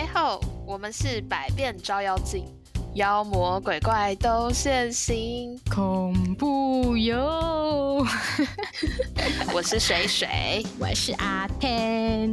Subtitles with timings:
[0.00, 2.46] 哎吼，我们是百变招妖精，
[2.94, 5.60] 妖魔鬼怪都现形。
[5.70, 8.06] 恐怖哟！
[9.52, 12.32] 我是水水，我是阿天。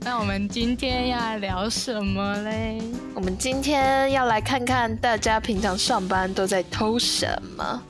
[0.00, 2.78] 那我们今天要聊什么嘞？
[3.14, 7.82] 我们今天要来看看大家平常上班都在偷什么。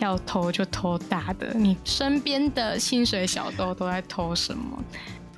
[0.00, 4.82] 要偷就偷大的，你身边的薪水小偷都在偷什么？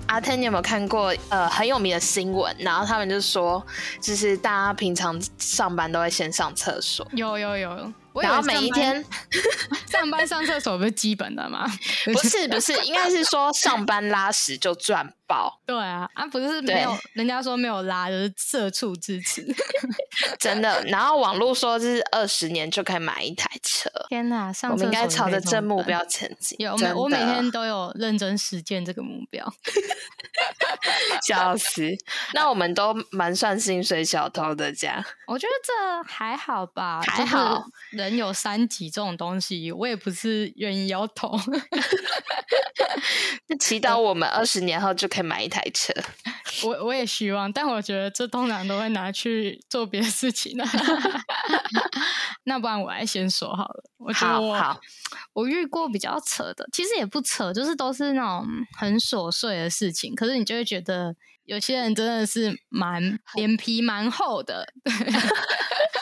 [0.07, 2.55] 阿天，你有没有看过呃很有名的新闻？
[2.61, 3.65] 然后他们就说，
[4.01, 7.07] 就是大家平常上班都会先上厕所。
[7.13, 7.93] 有有有。
[8.23, 9.05] 然后每一天
[9.91, 11.67] 上班上厕所不是基本的吗？
[12.13, 15.61] 不是不是，应该是说上班拉屎就赚爆。
[15.67, 19.45] 对啊，啊不是没有，人家说没有拉就是社畜支持，
[20.39, 20.83] 真的。
[20.85, 23.91] 然后网络说就是二十年就可以买一台车。
[24.09, 26.57] 天哪，上我们应该朝着这目标前进。
[26.61, 29.53] 有，我我每天都有认真实践这个目标。
[31.23, 31.83] 笑死！
[32.35, 35.03] 那我们都蛮算薪水小偷的，这样。
[35.27, 37.65] 我觉得这还好吧，还好。
[38.09, 41.39] 人有三级这种东西，我也不是愿意要投。
[43.61, 45.93] 祈祷我们二十年后就可以买一台车。
[46.65, 50.65] 我我也希望，但我觉得这通常都会拿去做别的事情的。
[52.45, 53.85] 那不然我来先说好了。
[53.99, 54.81] 我觉得我
[55.33, 58.47] 我遇过比较扯的，其实也不扯，就是都是那种
[58.79, 60.15] 很琐碎的事情。
[60.15, 64.73] 可是你就会觉得有些人真的是蛮脸皮蛮厚的。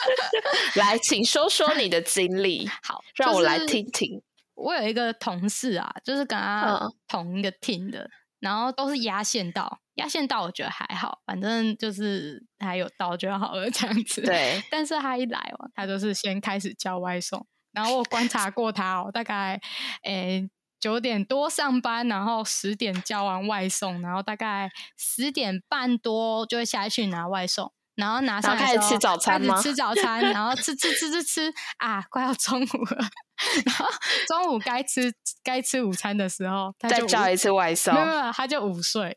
[0.75, 2.67] 来，请说说你的经历。
[2.83, 4.21] 好，让我来听听。
[4.55, 14.21] 我有一个同事啊，就是跟他同一个 team 的，然后都是压线到，压线到我觉得还好，反正就是还有到就好了这样子。
[14.21, 19.59] 对， 但是他一来哦，他就是先开始叫外送，然后我观察过他哦，大概
[20.03, 27.73] 诶九点多上班，然后十点叫完外送，然后大概十点半多就会下去拿外送。
[27.95, 29.61] 然后拿上开始吃早餐吗？
[29.61, 32.03] 吃早餐，然后吃吃吃吃吃啊！
[32.09, 32.97] 快要中午了，
[33.65, 33.85] 然后
[34.27, 37.93] 中午该吃该吃午餐的时候，再叫一次外送。
[37.93, 39.15] 没有没有，他就午睡，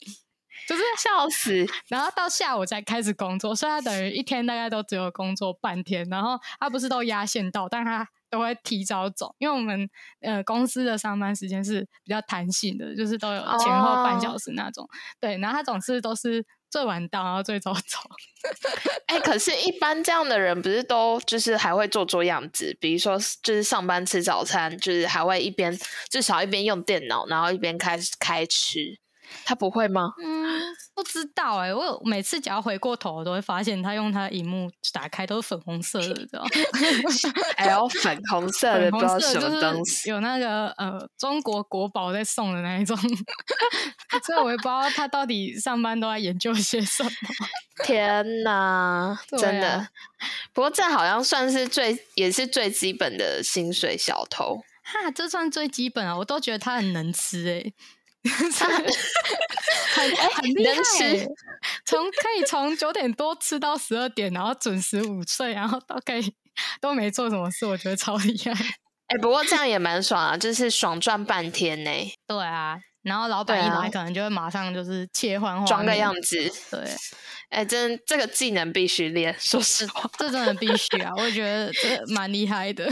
[0.69, 1.67] 就是笑死。
[1.89, 6.05] 然后到下午才开始工作，所以他等于一天大概都只有工作半天。
[6.09, 9.91] 然后他不是都压线到，但他都会提早走，因为我们
[10.21, 14.89] 呃公司的上班时间是比较弹性的，就是都有前后半小时那种。
[15.19, 16.47] 对，然后他总是都是。
[16.71, 17.99] 最晚到，然后最早走。
[19.07, 25.77] 哎，可是，一般这样的人不是都就是还会做做样子，比如说就是上班吃早餐，就是还会一边
[26.11, 28.99] 至少一边用电脑，然后一边开始开吃。
[29.45, 30.13] 他不会吗？
[30.23, 30.61] 嗯，
[30.95, 31.73] 不知道哎。
[31.75, 36.49] 我每次只要回过头，我都会发现他用他的荧幕打开都是粉红色的，知道吗？
[37.57, 40.11] 还有粉红色的，不知道什么东西。
[40.11, 42.97] 有那个呃，中国国宝在送的那一种，
[44.25, 47.11] 所以我也不知道他到底上班都在研究些什么。
[47.85, 49.89] 天哪，真的。
[50.53, 54.61] 不过这好像算是最也是最基本的薪水小偷。
[54.83, 56.17] 哈，这算最基本啊！
[56.17, 57.73] 我都觉得他很能吃哎。
[59.95, 61.27] 很很厉害，
[61.85, 66.35] 从可以从九点多吃到十二点，然后准时午睡，然后都可以
[66.81, 68.53] 都没做什么事，我觉得超厉害。
[69.07, 71.91] 哎，不过这样也蛮爽啊，就是爽赚半天呢。
[72.27, 72.77] 对啊。
[73.09, 76.37] 然后老板一来，可能就会马上就是切换装个样子。
[76.71, 76.81] 对，
[77.49, 81.13] 哎，真这个技能必须练，说实话，这真的必须啊！
[81.17, 82.87] 我觉得这 蛮厉害的。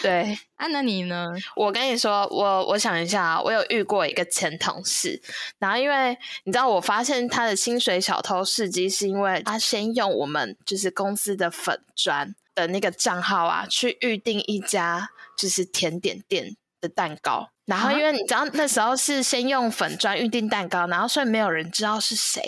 [0.00, 1.28] 对，啊，那你呢？
[1.56, 5.20] 我跟你说，我我想一下，我有遇过一个前同事，
[5.58, 17.50] 然后因为你知道，我发现他的薪水小偷事迹，是因为他先用我们就是公司的粉砖的那个账号啊，去预定一家就是甜点店的蛋糕。
[17.66, 22.40] 然后，因为你知道那时候是先用粉砖预定蛋糕，然后所以没有人知道是谁，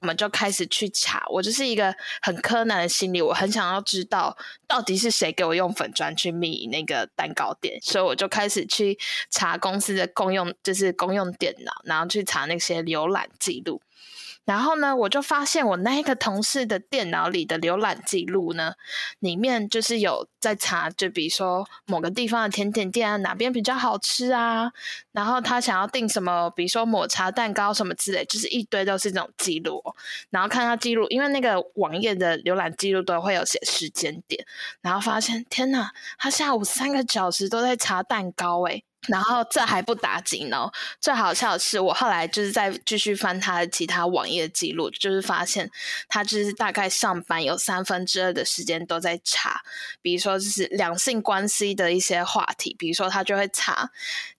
[0.00, 1.22] 我们就开始去查。
[1.28, 4.36] 我就是一个很柯南的心理，我很想要知道
[4.66, 8.98] 到底是谁给我用粉砖去密那个蛋糕店，所以我就开始去
[9.30, 13.80] 查公司的公用，就是公用电脑，然后去查那些浏览记录。
[14.44, 18.74] 然后呢，我就发现我那一个同事的电脑里的浏览记录呢，
[19.20, 24.70] 里面就是有在查，就比如说某个地方的甜点店啊，哪边比较好吃啊，
[25.12, 29.82] 然后他想要订什么，比如说抹茶蛋糕什么之类，就是一堆都是这种记录。
[30.30, 34.44] 然后看他记录，因为那个网页的浏览记录都会有写时间点，
[34.82, 35.88] 然后发现天呐，
[36.18, 45.70] 他下午三个小时都在查蛋糕，诶然后这还不打紧哦，最好笑的是，我后来就是再继续翻他的其他网页记录，就是发现
[46.08, 49.62] 他就是大概上班有三分之二的时间都在查，
[50.00, 53.90] 比如说就是两性关系的一些话题，比如说他就会查，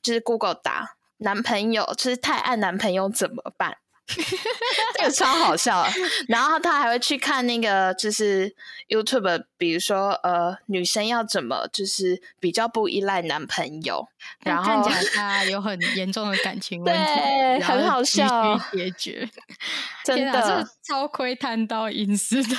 [0.01, 3.77] 就是 Google 打男朋友，就是太爱男朋友怎么办？
[4.97, 5.85] 这个超好笑。
[6.27, 8.53] 然后他还会去看那个，就是
[8.87, 14.07] YouTube，比如说呃，女生要怎么就是比较不依赖男朋友，
[14.41, 19.27] 然后看起来他有很严重的感情问题，对，很好笑，解决，
[20.05, 22.55] 真的超窥探到隐私的。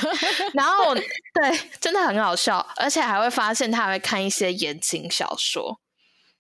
[0.55, 1.03] 然后对，
[1.81, 5.81] 真的很好笑，而且还会发现他还会看一些言情小说。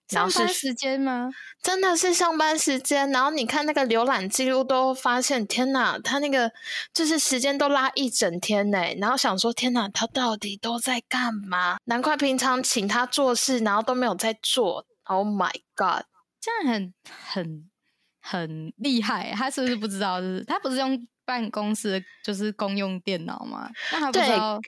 [0.08, 1.29] 上班时间吗？
[1.62, 3.11] 真的是上班时间。
[3.11, 6.53] 然后你看那个浏览记录，都发现天哪，他那个
[6.94, 8.79] 就是时间都拉一整天呢。
[8.99, 11.79] 然后想说，天哪，他到底都在干嘛？
[11.85, 14.87] 难怪平常请他做事，然后都没有在做。
[15.05, 16.05] Oh my god，
[16.41, 16.94] 这样很
[17.32, 17.70] 很
[18.26, 19.32] 很厉害。
[19.34, 20.20] 他是不是不知道？
[20.20, 21.06] 就是他不是用。
[21.26, 24.61] 办公室就是公用电脑吗，那他不知道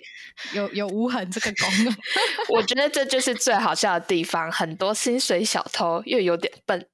[0.52, 1.96] 有有无痕这个功能。
[2.50, 6.84] 我觉得这就是最好笑的地方，很多薪水小偷又有点笨，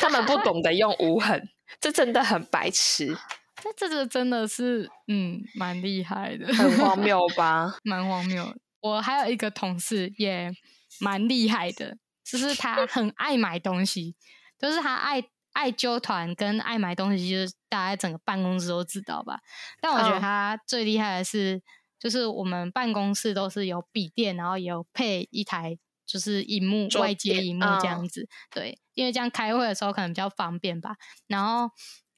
[0.00, 1.48] 他们不懂得用无痕，
[1.80, 3.16] 这真的很白痴。
[3.64, 7.76] 那这个真的是嗯，蛮厉害的，很荒谬吧？
[7.86, 8.52] 蛮荒谬。
[8.80, 10.50] 我还有一个同事也
[10.98, 11.96] 蛮厉害的，
[12.28, 14.16] 就是他很爱买东西，
[14.58, 15.22] 就是他爱。
[15.54, 19.38] 爱揪团跟爱买东西，就是大家整个办公室都知道吧。
[19.80, 21.62] 但我觉得他最厉害的是，
[21.98, 28.28] 就是我们办公室都是有笔电，然后有配一台就是荧幕外接荧幕这样子。
[28.50, 30.96] 对，因为这样开会的时候可能比较方便吧。
[31.26, 31.70] 然后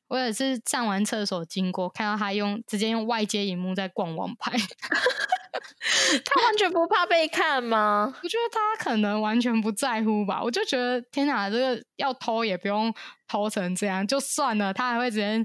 [0.08, 4.52] 我也是上完厕所经过，看到他用直接用外接荧幕在逛网拍。
[6.24, 8.12] 他完全不怕被看吗？
[8.22, 10.42] 我觉得他可能完全不在乎吧。
[10.42, 12.92] 我就觉得天哪，这个要偷也不用
[13.28, 14.72] 偷成这样，就算了。
[14.72, 15.36] 他还会直接，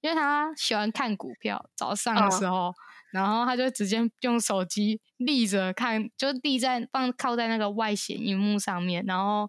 [0.00, 2.72] 因为他喜欢看股票，早上的时候，
[3.12, 9.48] 然后他就直接用手机立着看，就立在放靠在那个外显荧幕上面，然后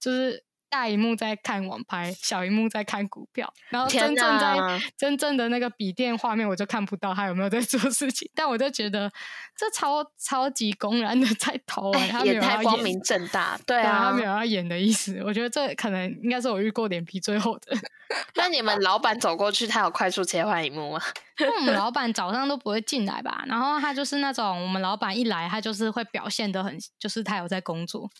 [0.00, 0.44] 就是。
[0.72, 4.56] 大荧幕在看网拍，小荧幕在看股票，然后真正在
[4.96, 8.26] 真正的那个笔电画面，我就看不到他有没有在做事情。
[8.34, 9.12] 但我就觉得
[9.54, 15.20] 这超超级公然的在偷，他没有太光明正大，对啊，他没有要演的意思。
[15.22, 17.76] 我觉得这可能应该是我遇过脸皮最厚的。
[18.36, 21.00] 那你们老板走过去，他有快速切换荧幕吗？
[21.38, 28.10] 因为我们老板早上都不会进来吧，然后他就是那种我们老板一来，他就是会表现的很，就是他有在工作。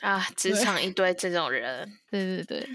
[0.00, 2.68] 啊，职场一堆这种人， 对对对。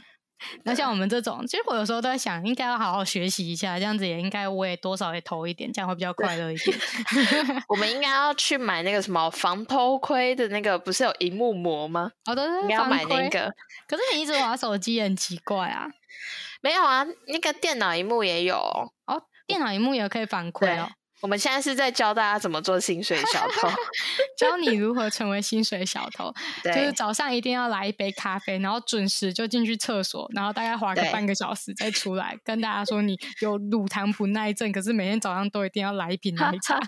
[0.64, 6.76] 那像我们这种，其实我有时候都在想，应该要好好学习一下，这样子也应该我也多少也偷一点，这样会比较快乐一点。
[7.70, 12.12] 我们应该要去买那个什么防偷窥的那个，不是有荧幕膜吗？
[12.26, 13.54] 哦，对对，应该要买那个。
[13.88, 15.88] 可是你一直玩手机，很奇怪啊。
[16.62, 20.90] 没有啊，那个电脑荧幕也有哦，电脑荧幕也可以反馈哦。
[21.22, 23.70] 我们现在是在教大家怎么做薪水小偷，
[24.38, 26.34] 教你如何成为薪水小偷。
[26.64, 36.80] 就是早上一定要来一杯咖啡，然后准时就进去厕所，然后大概花个半个小时再出来，跟大家说你有乳糖不耐症，可是每天早上都一定要来一瓶奶茶。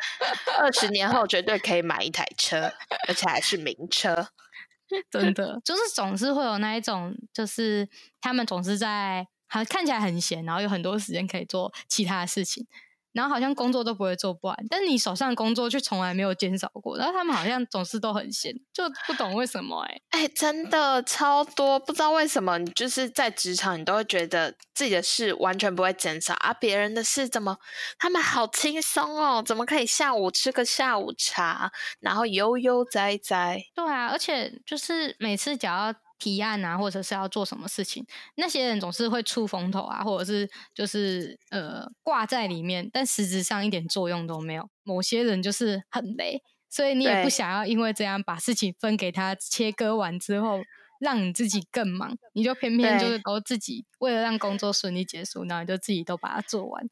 [0.60, 2.72] 二十年后绝对可以买一台车，
[3.08, 4.28] 而且还是名车。
[5.10, 7.88] 真的，就是总是会有那一种，就是
[8.20, 12.66] 他们总是在，好看起来很闲，然后有很多时间可以做其他的事情。
[13.18, 16.96] 然后好像工作都不会做不完，但是你手上工作却从来没有减少过。
[16.96, 27.58] 然后他们好像总是都很闲，就不懂为什么哎哎，真的超多，不知道为什么你就是在职场，你都会觉得自己的事完全不会减少啊，别人的事怎么
[27.98, 29.42] 他们好轻松哦？
[29.44, 33.60] 怎么可以下午吃个下午茶，然后悠悠哉哉？
[33.74, 35.92] 对啊，而且就是每次只要。
[36.18, 38.04] 提案啊，或者是要做什么事情，
[38.36, 44.68] 那些人总是会出风头啊，或者是就是呃挂在里面，但实质上一点作用都没有。
[44.82, 50.60] 某些人就是很累，所以你也不想要因为这样把事情分给他切割完之后，
[50.98, 56.84] 让你自己更忙，你就偏偏就是都自己为了让工作顺利结束，然后就自己都把它做完。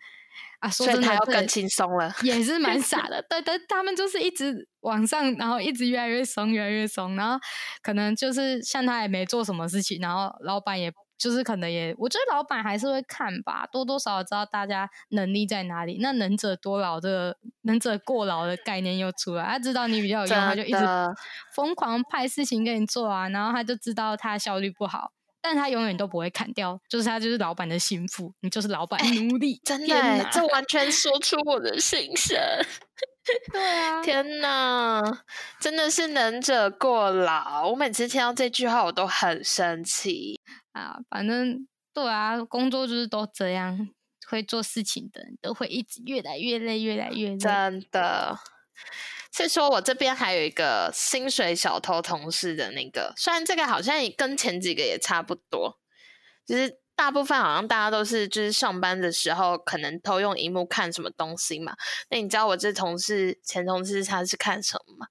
[0.61, 3.23] 啊，所以他要更轻松了，也是蛮 傻的。
[3.29, 7.15] 对但，他们就是一直往上，然后一直越来越松，越来越松。
[7.17, 7.39] 然后
[7.83, 15.99] 可能就是像他也没做什么事情，然后老板也就是可能也，我觉得老板还是会看吧，多多少少知道大家能力在哪里。
[16.01, 20.79] 那能者多劳这个能者过劳的概念又出来，他知道你比较有用，他就一直
[21.55, 23.29] 疯狂派事情给你做啊。
[23.31, 25.13] 然后他就知道他效率不好。
[25.49, 32.37] 但他永远都不会砍掉，就是他就是老板的心腹，你就是老板奴隶，真的，这完全说出我的心声。
[33.53, 35.23] 对啊，天哪，
[35.61, 37.69] 真的是能者过劳。
[37.69, 40.41] 我每次听到这句话，我都很生气
[40.73, 40.99] 啊。
[41.09, 43.89] 反正对啊，工作就是都这样，
[44.29, 48.37] 会做事情的人都会一直越来越累，越来越累，真的。
[49.33, 55.79] 所以说我这边还有一个薪水小偷同事的那个，虽然这个好像也跟前几个也差不多，
[56.47, 61.77] 就是大部分好像大家都是就是上班的时候可能偷用荧幕看什么东西嘛。
[62.09, 65.07] 那你知道我这同事前同事他是看什么吗？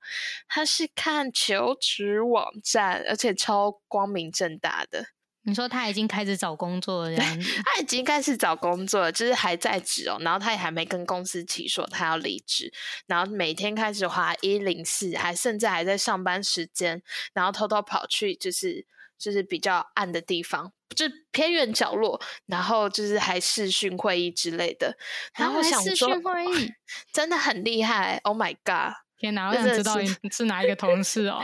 [0.48, 5.06] 他是看求职网站，而且超光明正大的。
[5.46, 7.16] 你说他已经开始找工作了，
[7.64, 10.18] 他已经开始找工作了，就是还在职哦。
[10.22, 12.74] 然后他也还没跟公司提说他要离职，
[13.08, 17.02] 然后每天开始划一零四，还甚至还在上班时间，
[17.34, 18.86] 然后偷偷跑去就是
[19.18, 24.98] 就是比较暗的地方，就偏远角落，然后就是还视讯会议之类的。
[25.38, 26.10] 然后我想说，
[27.14, 29.05] 真的很厉害，Oh my god！
[29.18, 29.50] 天哪！
[29.50, 31.42] 我想知道你 是哪一个同事哦。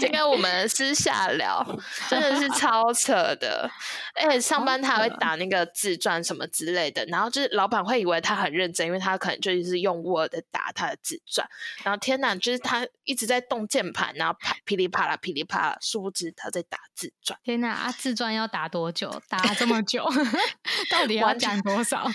[0.00, 1.64] 就跟我们私下聊，
[2.08, 3.70] 真的是 超扯的。
[4.14, 11.48] 而且上班他还会打那个自传什么之类的，然后就是老板会以为他很认真，因为他可能就是用 Word 打他的自传。
[11.82, 17.38] 然后天哪，就是他一直在动键盘，然后啪噼里啪啦噼里啪啦，殊不知他在打自传。
[17.42, 19.20] 天哪，啊，自传要打多久？
[19.28, 20.06] 打这么久，
[20.90, 22.06] 到底要讲多少？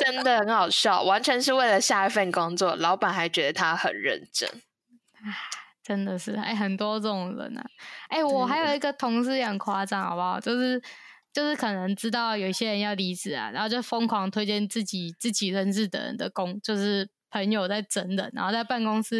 [0.00, 2.74] 真的很好笑，完全是为了下一份工作。
[2.76, 4.48] 老板还觉得他很认真。
[5.82, 7.64] 真的是哎，很多这种人啊！
[8.08, 10.40] 哎，我还有一个同事也很夸张，好不好？
[10.40, 10.82] 就是
[11.32, 19.18] 就是可能知道有些人要离职啊，然后就疯狂推荐自己自己认识的人的工，就是朋友在整人，然后在办公室。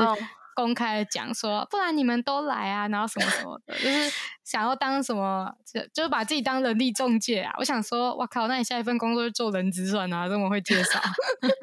[0.56, 4.10] 公开的讲说，不然你们都来啊，然后什么什么的， 就是
[4.42, 7.52] 想要当什么，就就是把自己当人力中介啊。
[7.58, 10.98] 我想说，哇靠，那你下一份工作就做人资算啊，这么会介绍。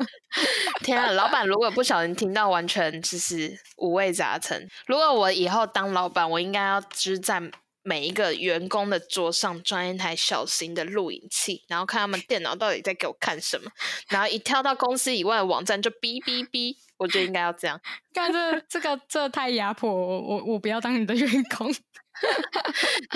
[0.83, 4.67] 天啊，老板如果不小心听到，完全就是五味杂陈。
[4.85, 7.41] 如果我以后当老板，我应该要就是在
[7.83, 13.69] 每一个员工的桌上装一台小型的录影器，然后看他们电脑到底在给我看什么，
[14.09, 16.75] 然后一跳到公司以外的网站就哔哔哔。
[16.97, 17.79] 我觉得应该要这样，
[18.13, 21.73] 但这这个这太压迫我，我我不要当你的员工。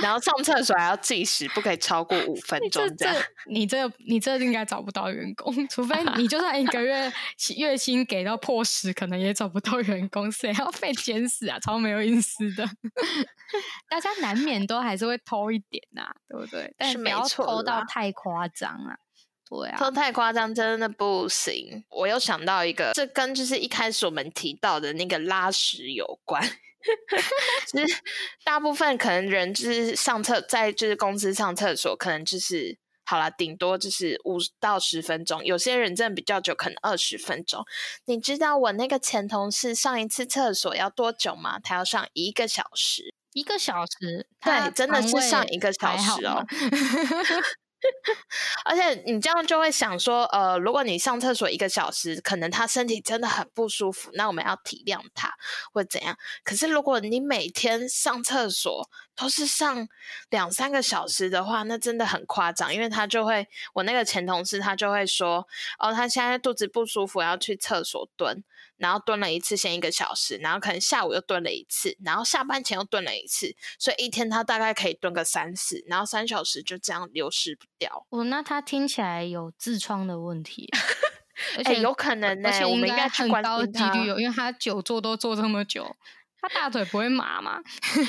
[0.02, 2.88] 然后上厕所还要计时，不可以超过五分钟。
[2.98, 7.12] 这样，你这你这应该找不到员工，除非你就算一个月
[7.56, 11.60] 月薪给到破十，可能也找不到员工，谁要被监视啊？
[11.60, 12.66] 超没有意思的。
[13.90, 16.74] 大家难免都还是会偷一点呐，对不对？
[16.78, 18.98] 但是不要偷到太夸张啊。
[19.50, 21.86] 对啊，偷太夸张真的不行。
[21.90, 26.44] 我又想到一个，这跟就是一开始我们提到的那个拉屎有关。
[27.66, 28.02] 其实
[28.44, 35.44] 大部分可能人就是上厕，在就是公司上厕所，可能就是好了，顶多就是五到十分钟。
[35.44, 37.64] 有些人真的比较久，可能二十分钟。
[38.06, 41.60] 你知道我那个前同事上一次厕所要多久吗？
[41.60, 46.46] 他要上一个小时，一个小时，对，真的是上一个小时哦。
[48.66, 55.34] 而且你这样就会想说，呃，如果你上厕所一个小时，可能他身体真的很不舒服，那我们要体谅他
[55.74, 56.18] 或怎样。
[56.44, 59.90] 可是如果你每天上厕所都是上
[60.30, 65.46] 两三个小时的话，那真的很夸张，因为他就会，我那个前同事他就会说，
[65.80, 68.44] 哦，他现在肚子不舒服，要去厕所蹲。
[68.78, 78.06] 然后蹲了一次，先一个小时，然后可能下午又蹲了一次，然后下班前又蹲了一次，所以一天他大概可以蹲个三次，然后三小时就这样流失不掉。
[78.12, 80.70] 哦，那他听起来有痔疮的问题，
[81.58, 85.96] 而且有可能呢，我们应该很高几率有，因为他久坐都坐这么久。
[86.40, 87.60] 他大腿不会麻吗？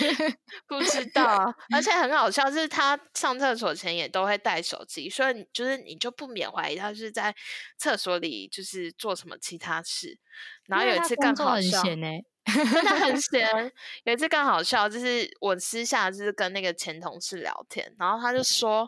[0.68, 7.34] 不知道，而且很好笑，是他上厕所前也都会带手机，所以就是你就不免怀疑他是在
[7.78, 10.18] 厕所里就是做什么其他事。
[10.66, 13.72] 然后有一次更好笑，真的很 闲。
[14.04, 18.86] 有一次更好笑，就是我私下就是跟那个前同事聊天，然后他就说，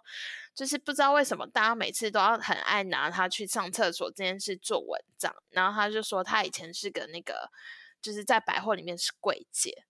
[0.55, 5.35] 就是不知道为什么大家每次都要很爱拿他去上厕所这件事做文章。
[5.49, 7.51] 然后他就说他以前是个那个。
[8.01, 9.85] 就是在百货里面是柜姐，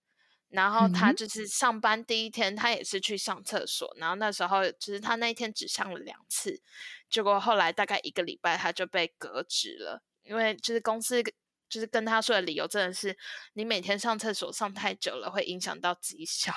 [0.49, 6.61] 然后他就是上班第一天，他也是去上厕所，然后那时候就是他那一天只上了两次，
[7.09, 11.23] 结果后来大概一个礼拜他就被革职了，因为就是公司
[11.69, 13.17] 就是跟他说的理由真的是
[13.53, 16.53] 你每天上厕所上太久了，会影响到绩效。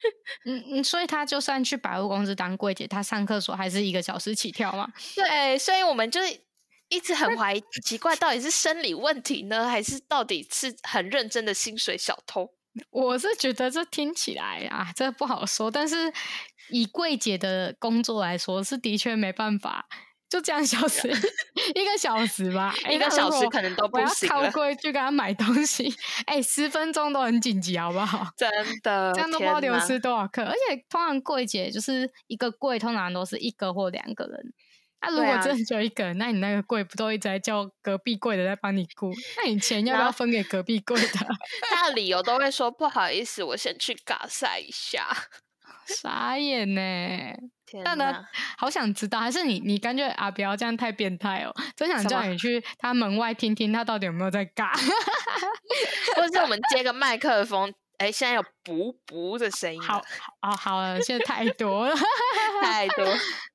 [0.46, 4.90] 嗯嗯，所以他就算去百货公司当柜姐，他上厕所还是一个小时起跳嘛？
[5.14, 6.20] 对，所以我们就。
[6.88, 12.50] 一直很怀疑，奇怪，到底是生理问题呢，还是到底是很认真的薪水小偷？
[12.90, 15.70] 我是觉得这听起来啊，这不好说。
[15.70, 16.12] 但是
[16.70, 19.86] 以柜姐的工作来说，是的确没办法
[20.28, 21.08] 就这样小时
[21.74, 24.44] 一个小时吧，一个小时可能都不行了。
[24.44, 25.92] 靠柜去给他买东西，
[26.26, 28.28] 哎，十分钟都很紧急，好不好？
[28.36, 28.48] 真
[28.82, 30.44] 的，这样都不知道流失多少克。
[30.44, 34.52] 而且通常柜姐就是一个柜，通常都是一个或两个人。
[35.00, 39.12] 那如果真的只有一个人，那你那个柜不都一直在叫隔壁柜的在帮你顾？
[39.36, 41.08] 那你钱要不要分给隔壁柜的？
[41.70, 45.08] 他的理由都会说不好意思，我先去尬赛一下。
[45.86, 46.80] 傻眼呢！
[47.84, 48.24] 但呢，
[48.58, 54.70] 好想知道，还是你你感觉啊，不要这样太变态哦，真想叫你去他门外听听他到底有没有在尬，
[56.16, 60.02] 或者我们接个麦克风，哎，现在有补补的声音，好，
[60.40, 61.94] 好，好了，现在太多了，
[62.62, 63.06] 太多，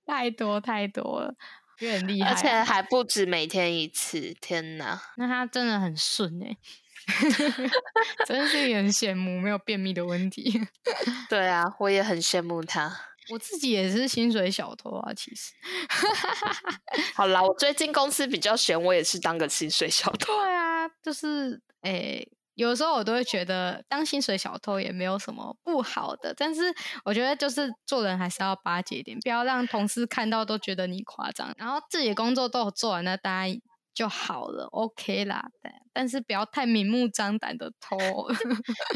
[0.05, 1.33] 太多，太多了，
[1.79, 6.57] 有点厉害，而且还不止每天一次，天哪，那他真的很顺哎。
[8.25, 10.61] 真的是很羡慕，没有便秘的问题。
[11.29, 12.97] 对啊，我也很羡慕他。
[13.29, 15.51] 我自己也是薪水小偷啊，其实。
[17.13, 20.33] 好啦，我最近公司比较闲，我也是当个薪水小偷。
[20.33, 26.61] 对啊，就是诶，有时候我都会觉得当薪水小偷也没有什么不好的，但是
[27.05, 33.53] 我觉得就是做人还是要巴结一点，不要让同事看到都觉得你夸张，然后自己的工作都有做完，那大家。
[33.93, 37.97] 就好了，OK 啦，但但是不要太明目张胆的偷，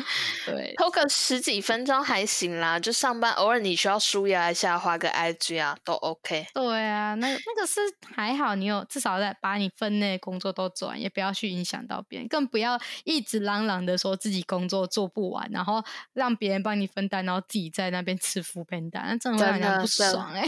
[0.46, 6.48] 对，偷个十几分钟还行啦，就上班偶尔你需要舒压一下，花个 IG 啊都 OK。
[6.54, 7.80] 对啊，那那个是
[8.16, 20.44] 还好，你有至少在把你分内工作都做完，也不要去影响到别人，更不要一直嚷嚷的说自己工作做不完，然后让别人帮你分担，然后自己在那边吃副便当，那真的让人不爽哎。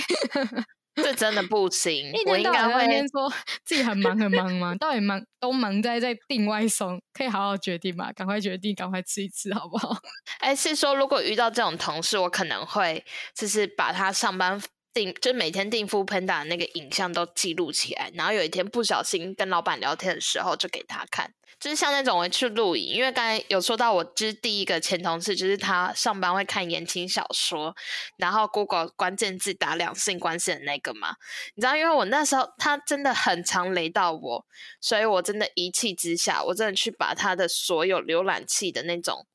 [1.03, 3.31] 这真的不行，我应该会说
[3.65, 4.75] 自己很忙很忙吗？
[4.79, 8.11] 到底忙都忙在在订外送，可以好好决定吧？
[8.13, 9.97] 赶快决定，赶快吃一吃，好不好？
[10.39, 13.03] 哎，是说如果遇到这种同事，我可能会
[13.35, 14.61] 就是把他上班
[14.93, 21.33] 订，就每天订付喷打的那个影像都记录起来，然后有一天不小心跟老板聊天的时候，就给他看。
[21.59, 27.75] 就是像那种我去录影，因为刚才有说到我就是第一个前同事，就是他上班会看言情小说，
[28.15, 31.15] 然后 Google 关键字打两性关系的那个嘛。
[31.55, 34.45] 你知道，因为我那时候他真的很常雷到我，
[34.79, 39.27] 所以我真的一气之下，我真的去把他的所有浏览器的那种，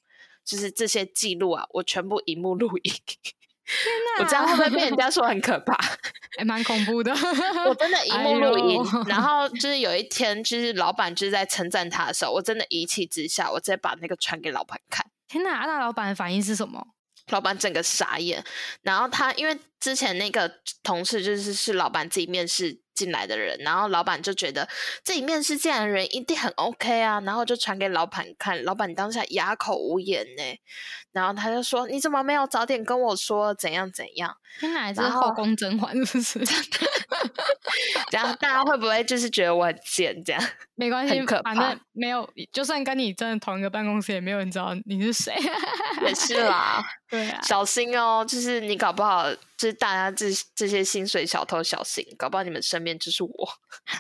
[0.47, 2.95] 就是这些记录啊，我全部荧幕录影。
[4.21, 5.75] 我这样会不会被人家说很可怕？
[6.39, 7.13] 还蛮恐怖的。
[7.67, 15.07] 我真的一幕录音， 然后就是有一天，就是老板就是在称赞他的时候，我真的一气之下，我直接把那个传给老板看。
[15.29, 15.65] 天哪！
[15.67, 16.85] 那老板的反应是什么？
[17.31, 18.45] 老板整个傻眼。
[18.83, 20.51] 然后他因为之前那个
[20.83, 22.81] 同事就是是老板自己面试。
[22.95, 24.69] 进来的人，然后老板就觉得
[25.03, 30.61] 自己面试进来的人一定很 OK 啊，然后就传给老板看，老板当下哑口无言呢。
[31.11, 36.39] 然后他就说：“你怎么没有早点跟我说怎样怎样？”天哪，这是后宫甄嬛是不是？
[38.11, 40.23] 这样 大家会不会就是觉得我很贱？
[40.23, 40.41] 这样
[40.77, 45.35] 没关系，反正没有，就算跟你真的同一个办公室，也没有人知道你是谁。
[46.07, 49.27] 也是啦， 对啊，小心哦，就是你搞不好。
[49.65, 53.49] 是大家这这些薪水小偷小心，搞不好你们身边就是我，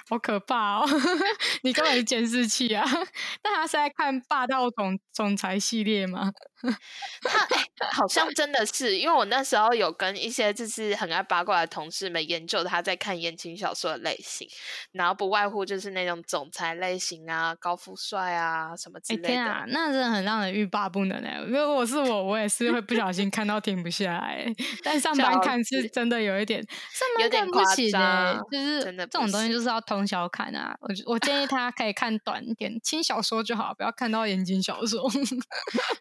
[0.09, 0.87] 好可怕哦！
[1.62, 2.85] 你根本是监视器啊！
[3.42, 6.31] 那他是在看霸道总总裁系列吗？
[7.22, 7.46] 他
[7.92, 14.48] 好像真的是，因为我那时候有跟一些就是很爱八卦的同事们研究他在看言情小说的类型，
[14.92, 19.29] 然后不外乎就是那种总裁类型啊、高富帅啊什么之类的。
[19.29, 21.38] 天啊，那真的很让人欲罢不能哎！
[21.46, 24.46] 如果我是我，我也是会不小心看到停不下来。
[24.83, 30.74] 但上班看是真的有一点，上班看不起的，就是真的这种东西就是要通宵看啊。
[30.81, 35.03] 我我建议 他可以看短一点轻小说就好，不要看到言情小说。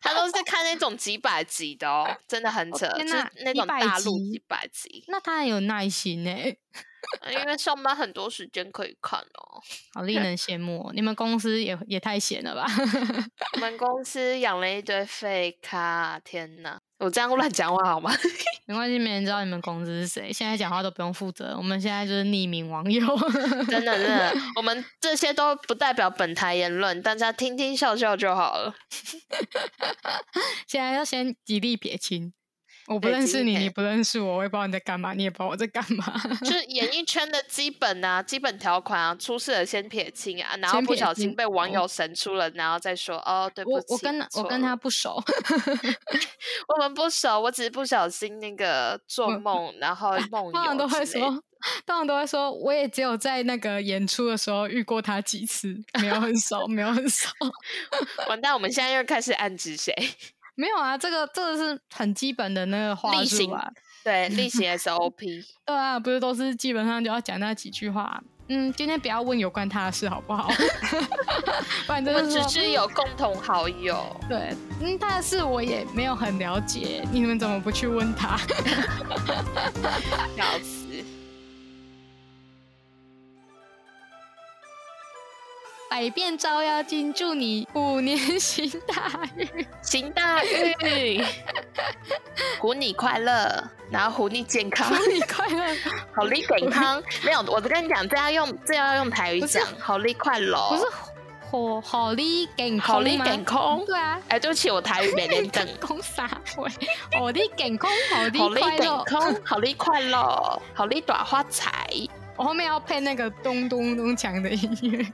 [0.02, 0.34] 他都是。
[0.54, 5.04] 看那种几百集的哦，真的很扯，是那种大陆几百集。
[5.08, 6.30] 那他很有耐心呢，
[7.32, 9.60] 因为上班很多时间可以看哦，
[9.96, 10.92] 好令人羡慕。
[10.94, 12.66] 你们公司也也太闲了吧？
[13.54, 16.80] 我们公司养了一堆废咖，天哪！
[17.04, 18.12] 我这样乱讲话好吗？
[18.66, 20.32] 没关系，没人知道你们公司是谁。
[20.32, 23.06] 现在讲话都不用负责，我们现在就是匿名网友。
[23.68, 28.74] 真的，真的，我们 这些都不代表本台言论，大家听听笑笑就好了。
[30.66, 32.34] 现在要先极力撇清。
[32.88, 36.06] 我不认识你，你不认识我，我也不知道你在干嘛，你也不知道我在干嘛。
[36.44, 45.16] 就是演艺圈的基本啊，基本条款啊，出事了先撇清啊，然后不小心被网友神出了，然后再说哦，对不起，我跟我跟他不熟，
[46.68, 50.74] 我们不熟，我只是不小心那个做梦，然后 梦游。
[50.78, 51.42] 都会说，
[51.86, 57.30] 当然都会说，我也只有在那个演出的时候遇过他几次，没有很熟，没有很熟。
[58.28, 59.94] 完蛋，我们现在又开始暗指谁？
[60.56, 63.68] 没有啊，这个这个是很基本的那个话术啊，
[64.04, 65.44] 对，例行 SOP。
[65.66, 68.22] 对啊，不是都是基本上就要讲那几句话。
[68.50, 70.52] 嗯，今天不要问有关他的事，好不好？
[71.88, 74.06] 反正只是有共同好友。
[74.28, 78.38] 对，嗯，他的事我也没有很了解，你们怎么不去问他？
[80.36, 80.73] 笑死。
[85.94, 89.48] 百变招妖精，祝你虎年行大运，
[89.84, 91.24] 行大运，
[92.60, 95.64] 虎你快乐，然后虎你健康，虎你快乐，
[96.12, 97.00] 好利健康。
[97.24, 100.84] 没有，我跟你讲，这要用这要用台语讲，好利快乐，不是
[101.52, 106.68] 好好利健康好利健康，对啊，哎，对不起，我台语没练正，讲啥话？
[107.20, 109.06] 好利健康，好利快乐，
[109.46, 111.88] 好利快乐，好利大发财。
[112.36, 115.06] 我后面要配那个咚咚咚锵的音乐，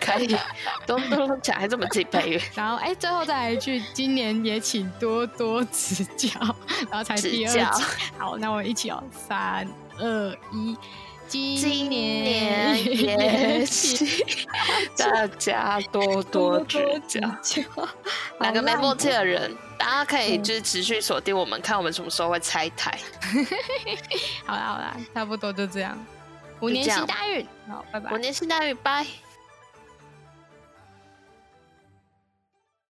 [0.00, 0.36] 可以
[0.86, 6.30] 咚咚咚锵还这么自己配乐，然后哎，最后再来一句，今年也请多多指教，
[6.90, 7.84] 然后才第二句。
[8.18, 9.66] 好，那我们一起哦，三
[9.98, 10.76] 二一，
[11.28, 14.06] 今年也请
[14.98, 17.20] 大家多多指教。
[18.40, 22.98] 两个没默契的人，大家可以就是持续锁定我们，看我们什么时候会拆台。
[24.44, 25.96] 好啦好啦，差不多就这样。
[26.60, 28.12] 五年新大运，好，拜拜。
[28.12, 29.06] 五年新大运，拜。